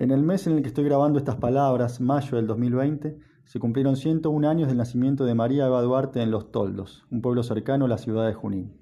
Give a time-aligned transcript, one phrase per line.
[0.00, 3.96] En el mes en el que estoy grabando estas palabras, mayo del 2020, se cumplieron
[3.96, 7.88] 101 años del nacimiento de María Eva Duarte en Los Toldos, un pueblo cercano a
[7.88, 8.80] la ciudad de Junín.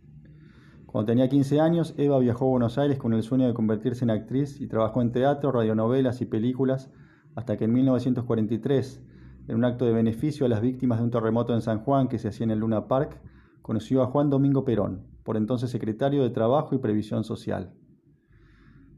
[0.87, 4.11] Cuando tenía 15 años, Eva viajó a Buenos Aires con el sueño de convertirse en
[4.11, 6.89] actriz y trabajó en teatro, radionovelas y películas
[7.35, 9.03] hasta que en 1943,
[9.49, 12.21] en un acto de beneficio a las víctimas de un terremoto en San Juan que
[12.21, 13.21] se hacía en el Luna Park,
[13.61, 17.73] conoció a Juan Domingo Perón, por entonces secretario de Trabajo y Previsión Social.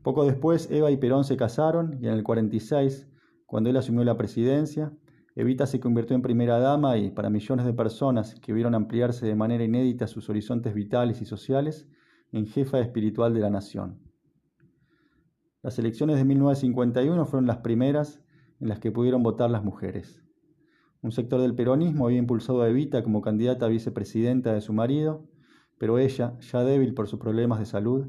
[0.02, 3.08] Poco después, Eva y Perón se casaron y en el 46,
[3.46, 4.92] cuando él asumió la presidencia,
[5.36, 9.34] Evita se convirtió en primera dama y, para millones de personas que vieron ampliarse de
[9.34, 11.88] manera inédita sus horizontes vitales y sociales,
[12.32, 13.98] en jefa espiritual de la nación.
[15.62, 18.22] Las elecciones de 1951 fueron las primeras
[18.60, 20.22] en las que pudieron votar las mujeres.
[21.02, 25.26] Un sector del peronismo había impulsado a Evita como candidata a vicepresidenta de su marido,
[25.78, 28.08] pero ella, ya débil por sus problemas de salud,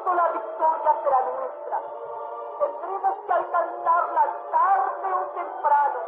[0.00, 1.80] momento la victoria será nuestra.
[2.58, 6.00] Tendremos que alcanzarla tarde o temprano,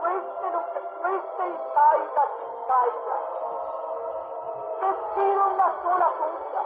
[0.00, 3.16] cueste lo que cueste y caiga sin caiga.
[4.80, 6.62] Decido una sola cosa,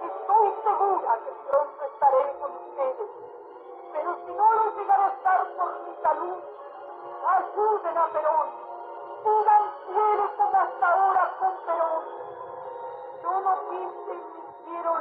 [0.00, 3.10] y estoy segura que pronto estaré con ustedes,
[3.92, 6.38] pero si no lo llegara a estar por mi salud,
[7.28, 8.48] ayuden a Perón,
[9.22, 12.04] sigan fieles como hasta ahora con Perón.
[13.22, 14.29] Yo no pienso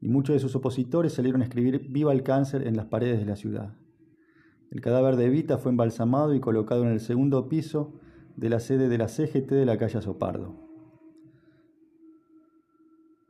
[0.00, 3.26] y muchos de sus opositores salieron a escribir Viva el cáncer en las paredes de
[3.26, 3.74] la ciudad.
[4.70, 7.92] El cadáver de Evita fue embalsamado y colocado en el segundo piso
[8.36, 10.54] de la sede de la CGT de la calle Sopardo.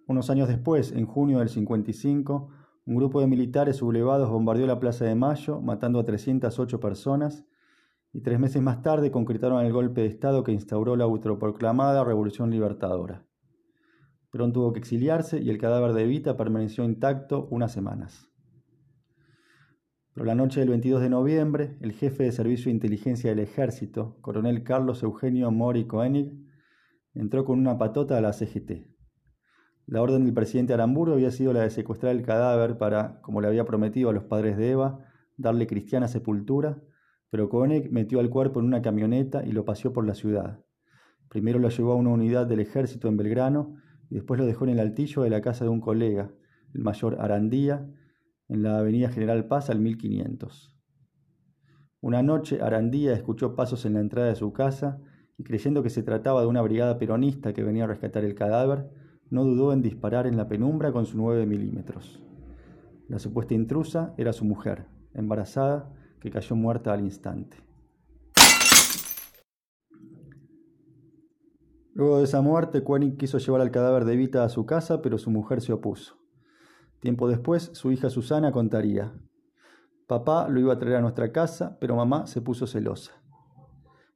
[0.06, 2.48] Unos años después, en junio del 55,
[2.86, 7.44] un grupo de militares sublevados bombardeó la Plaza de Mayo, matando a 308 personas
[8.12, 12.50] y tres meses más tarde concretaron el golpe de Estado que instauró la autoproclamada Revolución
[12.50, 13.24] Libertadora.
[14.30, 18.28] Perón tuvo que exiliarse y el cadáver de Evita permaneció intacto unas semanas.
[20.12, 24.18] Pero la noche del 22 de noviembre, el jefe de Servicio de Inteligencia del Ejército,
[24.20, 26.32] coronel Carlos Eugenio Mori Koenig,
[27.14, 28.86] entró con una patota a la CGT.
[29.86, 33.48] La orden del presidente Aramburu había sido la de secuestrar el cadáver para, como le
[33.48, 35.04] había prometido a los padres de Eva,
[35.36, 36.82] darle cristiana sepultura
[37.30, 40.64] pero Koenig metió al cuerpo en una camioneta y lo paseó por la ciudad.
[41.28, 43.76] Primero lo llevó a una unidad del ejército en Belgrano
[44.10, 46.32] y después lo dejó en el altillo de la casa de un colega,
[46.74, 47.88] el mayor Arandía,
[48.48, 50.76] en la avenida General Paz al 1500.
[52.00, 55.00] Una noche Arandía escuchó pasos en la entrada de su casa
[55.38, 58.90] y creyendo que se trataba de una brigada peronista que venía a rescatar el cadáver,
[59.30, 62.20] no dudó en disparar en la penumbra con su 9 milímetros.
[63.08, 67.69] La supuesta intrusa era su mujer, embarazada, que cayó muerta al instante.
[72.00, 75.18] Luego de esa muerte, Koenig quiso llevar al cadáver de Evita a su casa, pero
[75.18, 76.16] su mujer se opuso.
[76.98, 79.12] Tiempo después, su hija Susana contaría,
[80.06, 83.12] Papá lo iba a traer a nuestra casa, pero mamá se puso celosa.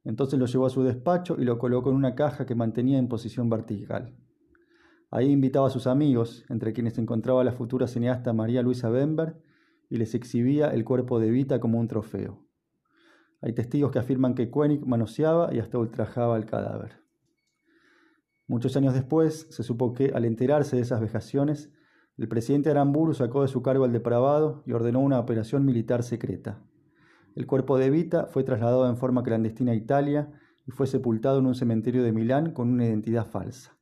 [0.03, 3.07] Entonces lo llevó a su despacho y lo colocó en una caja que mantenía en
[3.07, 4.15] posición vertical.
[5.11, 9.39] Ahí invitaba a sus amigos, entre quienes se encontraba la futura cineasta María Luisa Bember
[9.91, 12.39] y les exhibía el cuerpo de Vita como un trofeo.
[13.41, 17.04] Hay testigos que afirman que Koenig manoseaba y hasta ultrajaba el cadáver.
[18.47, 21.71] Muchos años después se supo que, al enterarse de esas vejaciones,
[22.17, 26.63] el presidente Aramburu sacó de su cargo al depravado y ordenó una operación militar secreta.
[27.35, 30.31] El cuerpo de Vita fue trasladado en forma clandestina a Italia
[30.65, 33.77] y fue sepultado en un cementerio de Milán con una identidad falsa.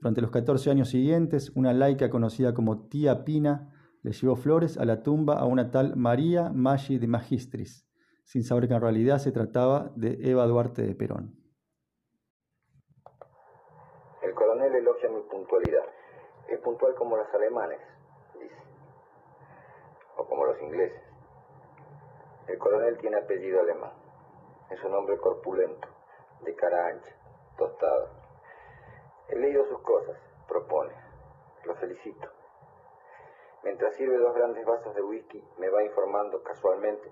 [0.00, 3.72] Durante los 14 años siguientes, una laica conocida como Tía Pina
[4.02, 7.88] le llevó flores a la tumba a una tal María Maggi de Magistris,
[8.24, 11.36] sin saber que en realidad se trataba de Eva Duarte de Perón.
[14.22, 15.84] El coronel elogia mi puntualidad.
[16.48, 17.80] Es puntual como los alemanes,
[18.38, 18.62] dice.
[20.16, 21.02] O como los ingleses.
[22.46, 23.92] El coronel tiene apellido alemán.
[24.70, 25.88] Es un hombre corpulento,
[26.42, 27.16] de cara ancha,
[27.56, 28.08] tostado.
[29.28, 30.16] He leído sus cosas,
[30.46, 30.94] propone.
[31.64, 32.28] Lo felicito.
[33.64, 37.10] Mientras sirve dos grandes vasos de whisky, me va informando casualmente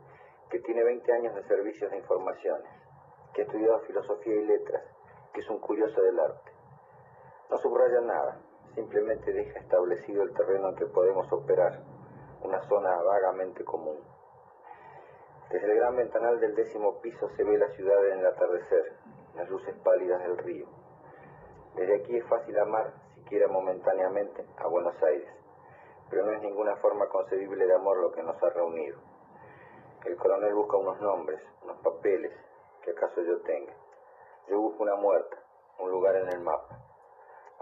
[0.50, 2.71] que tiene 20 años de servicios de informaciones,
[3.35, 4.82] que ha estudiado filosofía y letras,
[5.32, 6.50] que es un curioso del arte.
[7.50, 8.38] No subraya nada,
[8.75, 11.81] simplemente deja establecido el terreno en que podemos operar,
[12.43, 13.99] una zona vagamente común.
[15.50, 18.93] Desde el gran ventanal del décimo piso se ve la ciudad en el atardecer,
[19.35, 20.67] las luces pálidas del río.
[21.75, 25.41] Desde aquí es fácil amar, siquiera momentáneamente, a Buenos Aires
[26.11, 28.99] pero no es ninguna forma concebible de amor lo que nos ha reunido.
[30.05, 32.32] El coronel busca unos nombres, unos papeles,
[32.82, 33.73] que acaso yo tenga.
[34.49, 35.37] Yo busco una muerta,
[35.79, 36.89] un lugar en el mapa.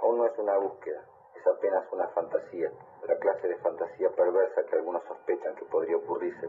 [0.02, 1.02] Aún no es una búsqueda,
[1.34, 2.70] es apenas una fantasía,
[3.06, 6.48] la clase de fantasía perversa que algunos sospechan que podría ocurrirse.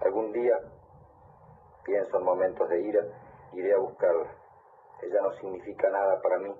[0.00, 0.58] Algún día,
[1.84, 3.02] pienso en momentos de ira,
[3.54, 4.26] iré a buscarla.
[5.02, 6.54] Ella no significa nada para mí,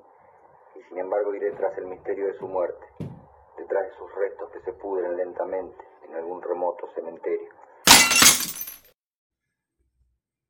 [0.77, 2.87] y sin embargo iré tras el misterio de su muerte
[3.59, 7.49] detrás de sus restos que se pudren lentamente en algún remoto cementerio.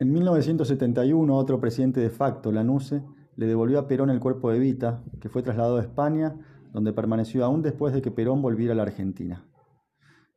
[0.00, 3.02] En 1971, otro presidente de facto, Lanusse,
[3.38, 6.34] le devolvió a Perón el cuerpo de Vita, que fue trasladado a España,
[6.72, 9.46] donde permaneció aún después de que Perón volviera a la Argentina.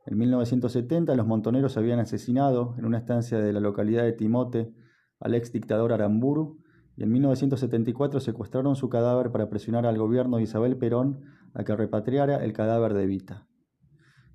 [0.06, 4.71] En 1970, los montoneros habían asesinado en una estancia de la localidad de Timote
[5.19, 6.59] al ex dictador Aramburu
[6.95, 11.21] y en 1974 secuestraron su cadáver para presionar al gobierno de Isabel Perón
[11.56, 13.47] a que repatriara el cadáver de Evita.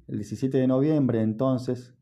[0.08, 1.94] El 17 de noviembre, entonces,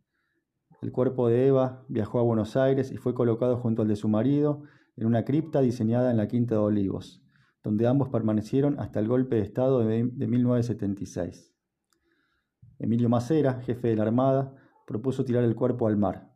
[0.80, 4.08] el cuerpo de Eva viajó a Buenos Aires y fue colocado junto al de su
[4.08, 4.62] marido
[4.96, 7.22] en una cripta diseñada en la Quinta de Olivos,
[7.62, 11.54] donde ambos permanecieron hasta el golpe de Estado de 1976.
[12.78, 14.54] Emilio Macera, jefe de la Armada,
[14.86, 16.30] propuso tirar el cuerpo al mar.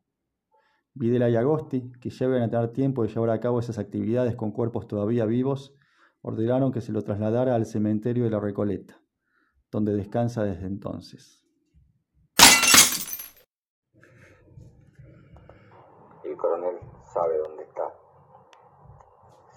[0.94, 4.34] Videla y Agosti, que ya iban a tener tiempo de llevar a cabo esas actividades
[4.34, 5.76] con cuerpos todavía vivos,
[6.22, 9.00] ordenaron que se lo trasladara al cementerio de la Recoleta,
[9.70, 11.44] donde descansa desde entonces.
[16.24, 16.76] El coronel
[17.14, 17.67] sabe dónde.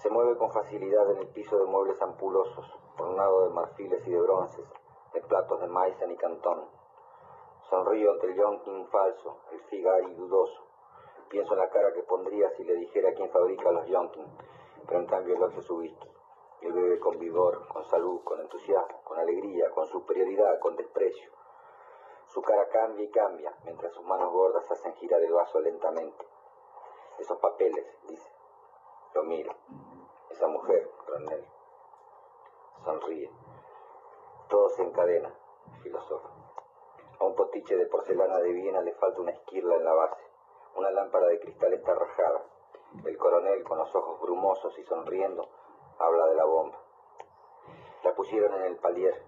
[0.02, 2.66] Se mueve con facilidad en el piso de muebles ampulosos,
[2.98, 4.66] ornado de marfiles y de bronces,
[5.12, 6.68] de platos de maíz y cantón.
[7.70, 10.60] Sonrío ante el yonkin falso, el figari dudoso.
[11.28, 14.26] Pienso en la cara que pondría si le dijera quién fabrica los yonkin,
[14.88, 16.10] pero en cambio elogio su whisky.
[16.62, 21.30] Él bebe con vigor, con salud, con entusiasmo, con alegría, con superioridad, con desprecio.
[22.26, 26.26] Su cara cambia y cambia mientras sus manos gordas hacen girar el vaso lentamente.
[27.20, 28.41] Esos papeles, dice.
[29.14, 29.54] Lo miro.
[30.30, 31.46] Esa mujer, coronel.
[32.84, 33.30] Sonríe.
[34.48, 35.34] Todo se encadena,
[35.82, 36.28] filósofo.
[37.20, 40.22] A un potiche de porcelana de Viena le falta una esquirla en la base.
[40.76, 42.42] Una lámpara de cristal está rajada.
[43.04, 45.46] El coronel, con los ojos brumosos y sonriendo,
[45.98, 46.78] habla de la bomba.
[48.04, 49.22] La pusieron en el palier.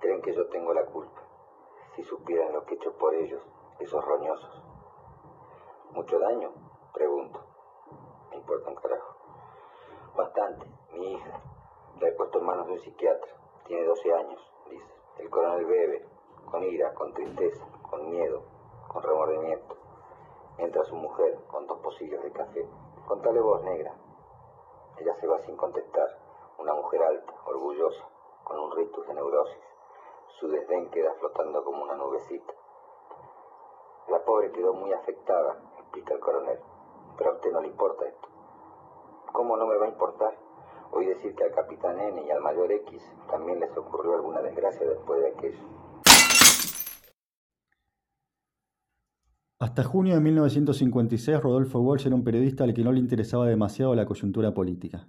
[0.00, 1.22] Creen que yo tengo la culpa.
[1.94, 3.42] Si supieran lo que he hecho por ellos,
[3.78, 4.62] esos roñosos.
[5.92, 6.52] ¿Mucho daño?
[8.44, 9.16] Importa un carajo.
[10.14, 10.66] Bastante.
[10.92, 11.40] Mi hija.
[11.98, 13.32] La he puesto en manos de un psiquiatra.
[13.64, 14.94] Tiene 12 años, dice.
[15.16, 16.06] El coronel bebe,
[16.50, 18.42] con ira, con tristeza, con miedo,
[18.88, 19.76] con remordimiento.
[20.58, 22.68] Entra su mujer con dos pocillos de café.
[23.06, 23.94] Contale vos, negra,
[24.98, 26.06] ella se va sin contestar,
[26.58, 28.04] una mujer alta, orgullosa,
[28.44, 29.64] con un ritus de neurosis.
[30.38, 32.52] Su desdén queda flotando como una nubecita.
[34.08, 36.60] La pobre quedó muy afectada, explica el coronel,
[37.16, 38.33] pero a usted no le importa esto.
[39.34, 40.32] ¿Cómo no me va a importar?
[40.92, 44.86] Oí decir que al capitán N y al mayor X también les ocurrió alguna desgracia
[44.88, 45.58] después de aquello.
[49.58, 53.96] Hasta junio de 1956, Rodolfo Walsh era un periodista al que no le interesaba demasiado
[53.96, 55.08] la coyuntura política.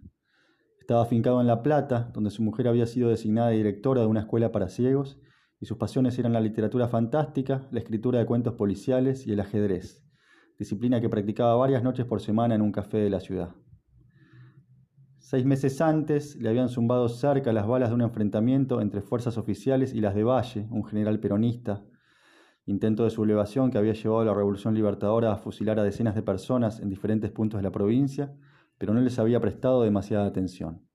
[0.79, 4.51] Estaba afincado en La Plata, donde su mujer había sido designada directora de una escuela
[4.51, 5.21] para ciegos,
[5.59, 10.03] y sus pasiones eran la literatura fantástica, la escritura de cuentos policiales y el ajedrez,
[10.57, 13.53] disciplina que practicaba varias noches por semana en un café de la ciudad.
[15.27, 19.91] Seis meses antes le habían zumbado cerca las balas de un enfrentamiento entre fuerzas oficiales
[19.91, 21.83] y las de Valle, un general peronista,
[22.67, 26.21] intento de sublevación que había llevado a la Revolución Libertadora a fusilar a decenas de
[26.21, 28.35] personas en diferentes puntos de la provincia,
[28.77, 30.87] pero no les había prestado demasiada atención.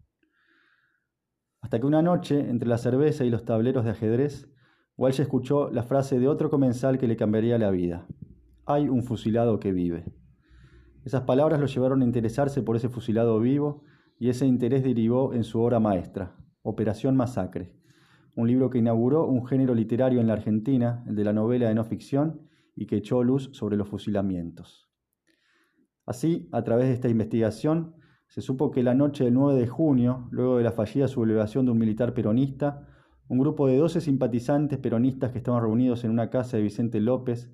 [1.60, 4.48] Hasta que una noche, entre la cerveza y los tableros de ajedrez,
[4.96, 8.06] Walsh escuchó la frase de otro comensal que le cambiaría la vida.
[8.64, 10.04] Hay un fusilado que vive.
[11.04, 13.82] Esas palabras lo llevaron a interesarse por ese fusilado vivo
[14.20, 17.74] y ese interés derivó en su obra maestra, Operación Masacre,
[18.36, 21.74] un libro que inauguró un género literario en la Argentina, el de la novela de
[21.74, 22.42] no ficción,
[22.76, 24.90] y que echó luz sobre los fusilamientos.
[26.04, 27.94] Así, a través de esta investigación,
[28.28, 31.72] se supo que la noche del 9 de junio, luego de la fallida sublevación de
[31.72, 32.86] un militar peronista,
[33.26, 37.50] un grupo de 12 simpatizantes peronistas que estaban reunidos en una casa de Vicente López,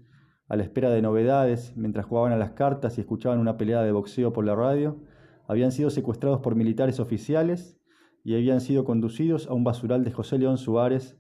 [0.48, 3.92] a la espera de novedades, mientras jugaban a las cartas y escuchaban una pelea de
[3.92, 5.00] boxeo por la radio,
[5.48, 7.78] habían sido secuestrados por militares oficiales
[8.24, 11.18] y habían sido conducidos a un basural de José León Suárez,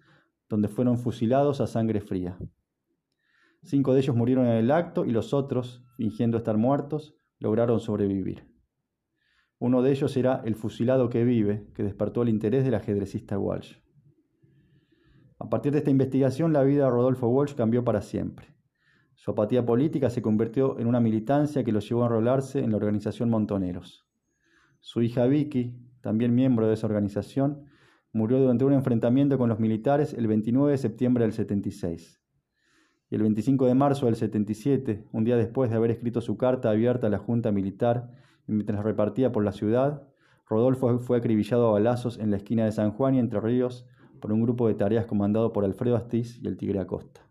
[0.48, 2.38] donde fueron fusilados a sangre fría.
[3.62, 8.48] Cinco de ellos murieron en el acto y los otros, fingiendo estar muertos, lograron sobrevivir.
[9.58, 13.78] Uno de ellos era el fusilado que vive, que despertó el interés del ajedrecista Walsh.
[15.38, 18.54] A partir de esta investigación, la vida de Rodolfo Walsh cambió para siempre.
[19.14, 22.76] Su apatía política se convirtió en una militancia que lo llevó a enrolarse en la
[22.76, 24.05] organización Montoneros.
[24.86, 27.66] Su hija Vicky, también miembro de esa organización,
[28.12, 32.22] murió durante un enfrentamiento con los militares el 29 de septiembre del 76.
[33.10, 36.70] Y el 25 de marzo del 77, un día después de haber escrito su carta
[36.70, 38.12] abierta a la Junta Militar
[38.46, 40.06] y mientras repartía por la ciudad,
[40.48, 43.88] Rodolfo fue acribillado a balazos en la esquina de San Juan y Entre Ríos
[44.20, 47.22] por un grupo de tareas comandado por Alfredo Astiz y el Tigre Acosta.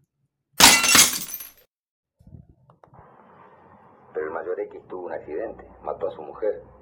[4.13, 6.74] Pero el mayor X tuvo un accidente, mató a su mujer.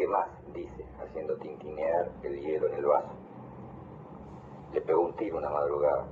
[0.00, 0.30] ¿Qué más?
[0.54, 3.10] dice, haciendo tintinear el hielo en el vaso.
[4.72, 6.06] Le pegó un tiro una madrugada.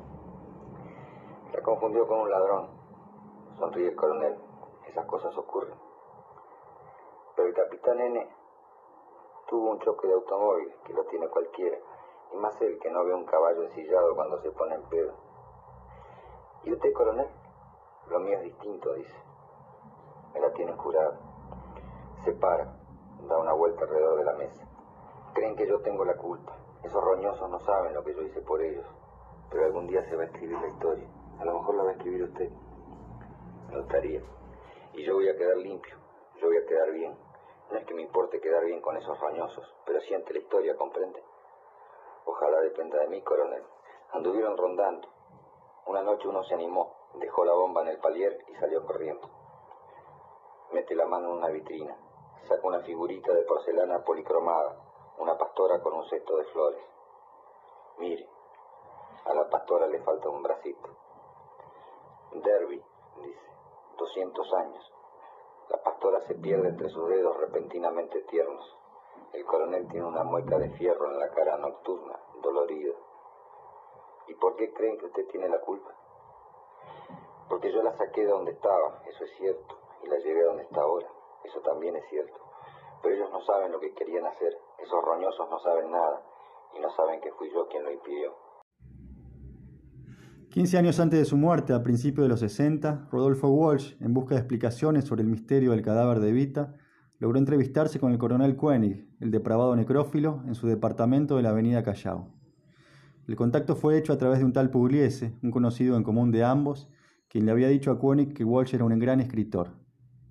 [1.54, 2.68] La confundió con un ladrón.
[3.58, 4.36] Sonríe el coronel.
[4.86, 5.72] Esas cosas ocurren.
[7.34, 8.28] Pero el capitán N
[9.48, 11.78] tuvo un choque de automóvil, que lo tiene cualquiera,
[12.34, 15.14] y más él que no ve un caballo ensillado cuando se pone en pedo.
[16.64, 17.30] ¿Y usted, coronel?
[18.10, 19.16] Lo mío es distinto, dice.
[20.34, 21.18] Me la tienen curada.
[22.26, 22.77] Se para,
[23.26, 24.68] da una vuelta alrededor de la mesa.
[25.34, 26.56] Creen que yo tengo la culpa.
[26.82, 28.86] Esos roñosos no saben lo que yo hice por ellos.
[29.50, 31.08] Pero algún día se va a escribir la historia.
[31.40, 32.50] A lo mejor la va a escribir usted.
[33.70, 34.22] Me gustaría.
[34.92, 35.96] Y yo voy a quedar limpio.
[36.40, 37.16] Yo voy a quedar bien.
[37.70, 41.22] No es que me importe quedar bien con esos roñosos, pero siente la historia, ¿comprende?
[42.24, 43.62] Ojalá dependa de mí, coronel.
[44.12, 45.08] Anduvieron rondando.
[45.86, 49.28] Una noche uno se animó, dejó la bomba en el palier y salió corriendo.
[50.72, 51.96] Mete la mano en una vitrina,
[52.46, 54.76] saca una figurita de porcelana policromada,
[55.18, 56.82] una pastora con un cesto de flores.
[57.98, 58.28] Mire,
[59.24, 60.88] a la pastora le falta un bracito.
[62.32, 62.82] Derby,
[63.22, 63.50] dice,
[63.96, 64.92] 200 años.
[65.70, 68.76] La pastora se pierde entre sus dedos repentinamente tiernos.
[69.32, 72.94] El coronel tiene una mueca de fierro en la cara nocturna, dolorida.
[74.28, 75.94] ¿Y por qué creen que usted tiene la culpa?
[77.48, 80.62] Porque yo la saqué de donde estaba, eso es cierto, y la llevé a donde
[80.62, 81.08] está ahora,
[81.48, 82.38] eso también es cierto.
[83.02, 86.22] Pero ellos no saben lo que querían hacer, esos roñosos no saben nada,
[86.76, 88.34] y no saben que fui yo quien lo impidió.
[90.50, 94.34] 15 años antes de su muerte, a principios de los 60, Rodolfo Walsh, en busca
[94.34, 96.74] de explicaciones sobre el misterio del cadáver de Vita,
[97.18, 101.82] logró entrevistarse con el coronel Koenig, el depravado necrófilo, en su departamento de la avenida
[101.82, 102.28] Callao.
[103.26, 106.44] El contacto fue hecho a través de un tal Pugliese, un conocido en común de
[106.44, 106.88] ambos,
[107.28, 109.72] quien le había dicho a Koenig que Walsh era un gran escritor.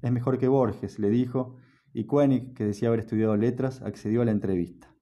[0.08, 1.58] Es mejor que Borges, le dijo,
[1.92, 4.96] y Koenig, que decía haber estudiado letras, accedió a la entrevista.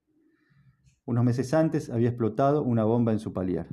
[1.05, 3.67] Unos meses antes había explotado una bomba en su palier.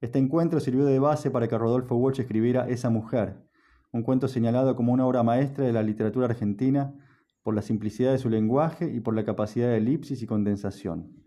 [0.00, 3.44] Este encuentro sirvió de base para que Rodolfo Walsh escribiera Esa mujer,
[3.92, 6.94] un cuento señalado como una obra maestra de la literatura argentina
[7.42, 11.22] por la simplicidad de su lenguaje y por la capacidad de elipsis y condensación.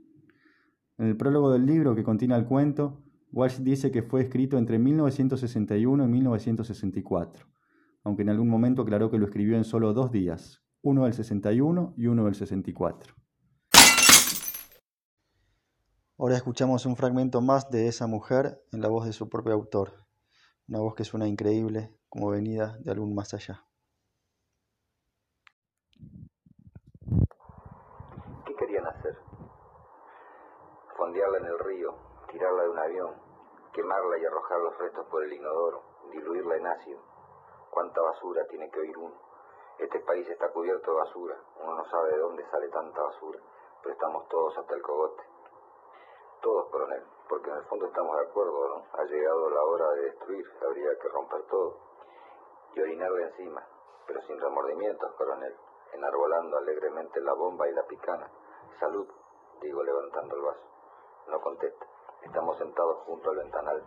[0.98, 4.80] En el prólogo del libro que contiene el cuento, Walsh dice que fue escrito entre
[4.80, 7.46] 1961 y 1964,
[8.10, 11.94] aunque en algún momento aclaró que lo escribió en solo dos días, uno del 61
[11.96, 13.14] y uno del 64.
[16.18, 20.08] Ahora escuchamos un fragmento más de esa mujer en la voz de su propio autor,
[20.68, 23.64] una voz que suena increíble, como venida de algún más allá.
[28.44, 29.16] ¿Qué querían hacer?
[30.98, 31.96] Fondearla en el río,
[32.32, 33.14] tirarla de un avión,
[33.72, 37.09] quemarla y arrojar los restos por el inodoro, diluirla en ácido.
[37.72, 39.16] ¿Cuánta basura tiene que oír uno?
[39.78, 43.40] Este país está cubierto de basura, uno no sabe de dónde sale tanta basura,
[43.82, 45.24] pero estamos todos hasta el cogote.
[46.42, 48.86] Todos, coronel, porque en el fondo estamos de acuerdo, ¿no?
[49.00, 51.78] Ha llegado la hora de destruir, habría que romper todo
[52.74, 53.66] y orinarle encima,
[54.06, 55.56] pero sin remordimientos, coronel,
[55.94, 58.30] enarbolando alegremente la bomba y la picana.
[58.80, 59.08] Salud,
[59.62, 60.70] digo levantando el vaso.
[61.28, 61.86] No contesta.
[62.24, 63.84] Estamos sentados junto al ventanal.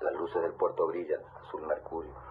[0.00, 2.27] Las luces del puerto brillan, azul mercurio.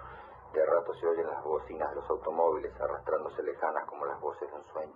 [0.54, 4.56] De rato se oyen las bocinas de los automóviles arrastrándose lejanas como las voces de
[4.56, 4.96] un sueño.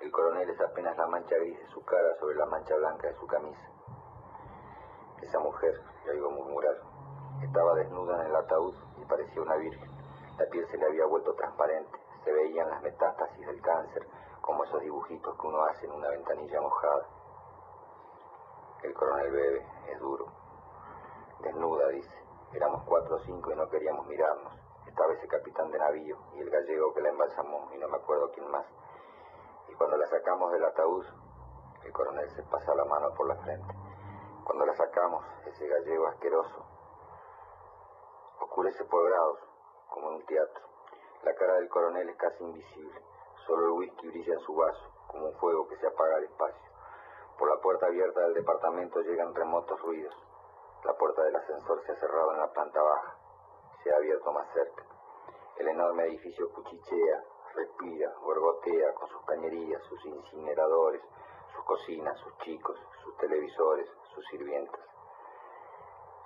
[0.00, 3.14] El coronel es apenas la mancha gris de su cara sobre la mancha blanca de
[3.14, 3.70] su camisa.
[5.20, 6.76] Esa mujer, le oigo murmurar,
[7.42, 9.90] estaba desnuda en el ataúd y parecía una virgen.
[10.38, 14.06] La piel se le había vuelto transparente, se veían las metástasis del cáncer,
[14.40, 17.06] como esos dibujitos que uno hace en una ventanilla mojada.
[18.82, 20.26] El coronel bebe, es duro.
[21.40, 22.21] Desnuda, dice.
[22.54, 24.52] Éramos cuatro o cinco y no queríamos mirarnos.
[24.86, 28.30] Estaba ese capitán de navío y el gallego que la embalsamó y no me acuerdo
[28.32, 28.66] quién más.
[29.68, 31.06] Y cuando la sacamos del ataúd,
[31.84, 33.74] el coronel se pasa la mano por la frente.
[34.44, 36.72] Cuando la sacamos, ese gallego asqueroso
[38.52, 39.38] oscurece por grados,
[39.88, 40.62] como en un teatro.
[41.22, 43.00] La cara del coronel es casi invisible.
[43.46, 46.70] Solo el whisky brilla en su vaso, como un fuego que se apaga despacio.
[47.38, 50.14] Por la puerta abierta del departamento llegan remotos ruidos.
[50.84, 53.16] La puerta del ascensor se ha cerrado en la planta baja.
[53.82, 54.84] Se ha abierto más cerca.
[55.58, 57.24] El enorme edificio cuchichea,
[57.54, 61.00] respira, borgotea con sus cañerías, sus incineradores,
[61.54, 64.80] sus cocinas, sus chicos, sus televisores, sus sirvientas.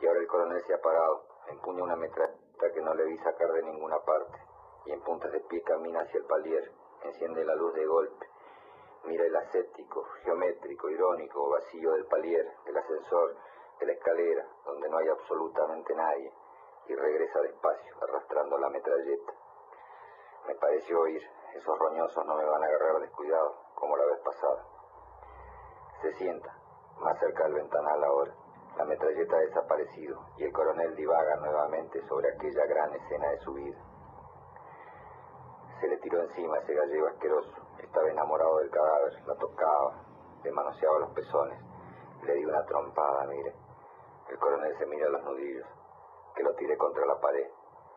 [0.01, 3.53] Y ahora el coronel se ha parado, empuña una metralleta que no le vi sacar
[3.53, 4.39] de ninguna parte,
[4.87, 6.73] y en puntas de pie camina hacia el palier,
[7.03, 8.27] enciende la luz de golpe,
[9.05, 13.37] mira el ascético, geométrico, irónico, vacío del palier, del ascensor,
[13.79, 16.33] de la escalera, donde no hay absolutamente nadie,
[16.89, 19.33] y regresa despacio, arrastrando la metralleta.
[20.47, 21.23] Me pareció oír,
[21.55, 24.65] esos roñosos no me van a agarrar descuidado, como la vez pasada.
[26.03, 26.55] Se sienta,
[27.01, 28.33] más cerca del ventanal ahora.
[28.77, 33.55] La metralleta ha desaparecido y el coronel divaga nuevamente sobre aquella gran escena de su
[33.55, 33.79] vida.
[35.81, 37.55] Se le tiró encima ese gallego asqueroso.
[37.79, 39.95] Estaba enamorado del cadáver, la tocaba,
[40.43, 41.59] le manoseaba los pezones.
[42.23, 43.66] Le di una trompada, mire.
[44.29, 45.67] El coronel se mira los nudillos,
[46.35, 47.49] que lo tiré contra la pared.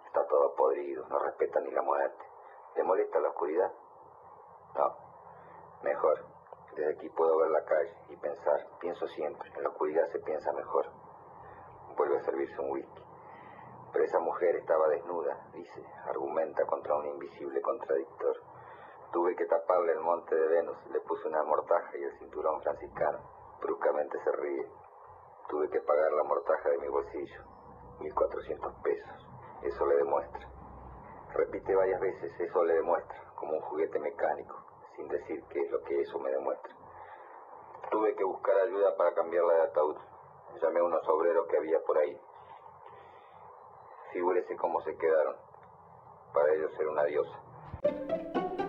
[0.06, 2.24] Está todo podrido, no respeta ni la muerte.
[2.76, 3.72] ¿Le molesta la oscuridad?
[4.76, 4.96] No,
[5.84, 6.26] mejor.
[6.76, 8.68] Desde aquí puedo ver la calle y pensar.
[8.80, 10.86] Pienso siempre, en la oscuridad se piensa mejor.
[11.98, 13.04] Vuelve a servirse un whisky.
[13.92, 18.36] Pero esa mujer estaba desnuda, dice, argumenta contra un invisible contradictor.
[19.12, 23.20] Tuve que taparle el monte de Venus, le puse una mortaja y el cinturón franciscano.
[23.60, 24.72] Bruscamente se ríe.
[25.50, 27.42] Tuve que pagar la mortaja de mi bolsillo,
[28.00, 29.28] 1.400 pesos.
[29.64, 30.48] Eso le demuestra.
[31.34, 34.56] Repite varias veces, eso le demuestra, como un juguete mecánico,
[34.96, 36.76] sin decir qué es lo que eso me demuestra.
[37.90, 39.98] Tuve que buscar ayuda para cambiarla de ataúd.
[40.62, 42.22] Llamé a unos obreros que había por ahí.
[44.14, 45.36] Figúrese cómo se quedaron.
[46.32, 48.69] Para ellos era una diosa.